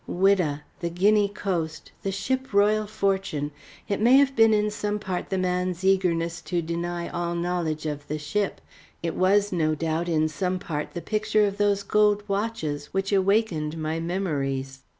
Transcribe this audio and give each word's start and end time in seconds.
Whydah 0.07 0.63
the 0.79 0.89
Guinea 0.89 1.29
coast 1.29 1.91
the 2.01 2.11
ship 2.11 2.53
Royal 2.53 2.87
Fortune! 2.87 3.51
It 3.87 4.01
may 4.01 4.17
have 4.17 4.35
been 4.35 4.51
in 4.51 4.71
some 4.71 4.97
part 4.97 5.29
the 5.29 5.37
man's 5.37 5.83
eagerness 5.85 6.41
to 6.41 6.63
deny 6.63 7.07
all 7.07 7.35
knowledge 7.35 7.85
of 7.85 8.07
the 8.07 8.17
ship; 8.17 8.61
it 9.03 9.13
was, 9.13 9.51
no 9.51 9.75
doubt, 9.75 10.09
in 10.09 10.27
some 10.27 10.57
part 10.57 10.93
the 10.95 11.01
picture 11.03 11.45
of 11.45 11.57
those 11.59 11.83
gold 11.83 12.23
watches, 12.27 12.87
which 12.87 13.13
awakened 13.13 13.77
my 13.77 13.99
memories. 13.99 14.79